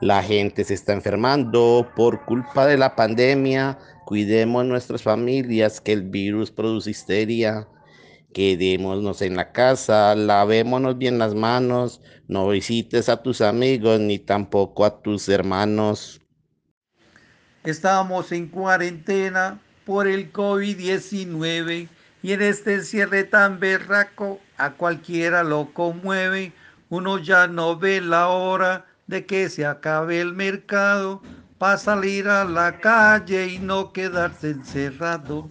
La 0.00 0.22
gente 0.22 0.62
se 0.64 0.74
está 0.74 0.92
enfermando 0.92 1.90
por 1.96 2.26
culpa 2.26 2.66
de 2.66 2.76
la 2.76 2.94
pandemia. 2.94 3.78
Cuidemos 4.04 4.66
nuestras 4.66 5.02
familias, 5.02 5.80
que 5.80 5.92
el 5.92 6.02
virus 6.02 6.50
produce 6.50 6.90
histeria. 6.90 7.66
Quedémonos 8.34 9.22
en 9.22 9.36
la 9.36 9.52
casa, 9.52 10.14
lavémonos 10.14 10.98
bien 10.98 11.18
las 11.18 11.34
manos, 11.34 12.02
no 12.28 12.46
visites 12.48 13.08
a 13.08 13.22
tus 13.22 13.40
amigos 13.40 13.98
ni 13.98 14.18
tampoco 14.18 14.84
a 14.84 15.00
tus 15.00 15.30
hermanos. 15.30 16.20
Estamos 17.64 18.32
en 18.32 18.48
cuarentena 18.48 19.58
por 19.86 20.06
el 20.06 20.30
COVID-19 20.30 21.88
y 22.22 22.32
en 22.32 22.42
este 22.42 22.82
cierre 22.82 23.24
tan 23.24 23.58
berraco 23.58 24.40
a 24.58 24.72
cualquiera 24.72 25.42
lo 25.42 25.72
conmueve. 25.72 26.52
Uno 26.90 27.18
ya 27.18 27.46
no 27.46 27.78
ve 27.78 28.02
la 28.02 28.28
hora 28.28 28.84
de 29.06 29.26
que 29.26 29.48
se 29.48 29.64
acabe 29.64 30.20
el 30.20 30.34
mercado 30.34 31.22
para 31.58 31.78
salir 31.78 32.28
a 32.28 32.44
la 32.44 32.78
calle 32.78 33.46
y 33.48 33.58
no 33.58 33.92
quedarse 33.92 34.50
encerrado. 34.50 35.48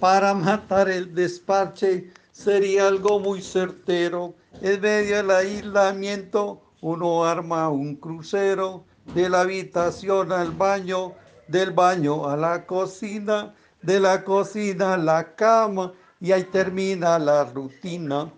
Para 0.00 0.34
matar 0.34 0.88
el 0.88 1.14
despache 1.14 2.12
sería 2.32 2.88
algo 2.88 3.18
muy 3.18 3.40
certero. 3.40 4.34
En 4.60 4.80
medio 4.80 5.16
del 5.16 5.30
aislamiento 5.30 6.62
uno 6.80 7.24
arma 7.24 7.70
un 7.70 7.96
crucero 7.96 8.84
de 9.14 9.28
la 9.30 9.40
habitación 9.42 10.32
al 10.32 10.50
baño, 10.50 11.14
del 11.48 11.70
baño 11.70 12.28
a 12.28 12.36
la 12.36 12.66
cocina, 12.66 13.54
de 13.82 14.00
la 14.00 14.24
cocina 14.24 14.94
a 14.94 14.98
la 14.98 15.34
cama 15.34 15.92
y 16.20 16.32
ahí 16.32 16.44
termina 16.44 17.18
la 17.18 17.44
rutina. 17.44 18.30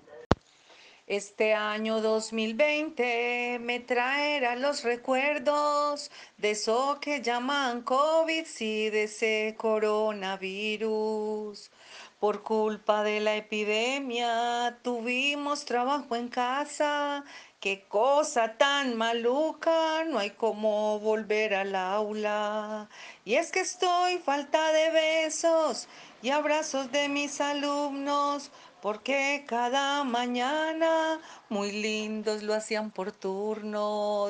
Este 1.08 1.54
año 1.54 2.00
2020 2.02 3.60
me 3.62 3.80
traerá 3.80 4.56
los 4.56 4.84
recuerdos 4.84 6.10
de 6.36 6.50
eso 6.50 6.98
que 7.00 7.22
llaman 7.22 7.80
COVID 7.80 8.44
y 8.60 8.91
de 8.91 9.05
ese 9.05 9.55
coronavirus. 9.56 11.70
Por 12.19 12.42
culpa 12.42 13.05
de 13.05 13.20
la 13.20 13.36
epidemia 13.36 14.80
tuvimos 14.83 15.64
trabajo 15.64 16.16
en 16.16 16.27
casa. 16.27 17.22
Qué 17.61 17.84
cosa 17.88 18.56
tan 18.58 18.97
maluca, 18.97 20.02
no 20.05 20.19
hay 20.19 20.30
como 20.30 20.98
volver 20.98 21.55
al 21.55 21.77
aula. 21.77 22.89
Y 23.24 23.34
es 23.34 23.52
que 23.52 23.61
estoy 23.61 24.19
falta 24.19 24.72
de 24.72 24.91
besos 24.91 25.86
y 26.20 26.30
abrazos 26.30 26.91
de 26.91 27.08
mis 27.08 27.41
alumnos 27.41 28.50
porque 28.83 29.44
cada 29.46 30.02
mañana 30.02 31.20
muy 31.48 31.70
lindos 31.70 32.42
lo 32.42 32.52
hacían 32.55 32.91
por 32.91 33.12
turno. 33.12 34.27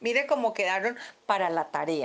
Mire 0.00 0.26
cómo 0.26 0.52
quedaron 0.54 0.96
para 1.26 1.50
la 1.50 1.70
tarea. 1.70 2.04